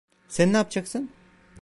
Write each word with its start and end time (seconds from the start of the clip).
Sen 0.27 0.53
ne 0.53 0.57
yapacaksın? 0.57 1.09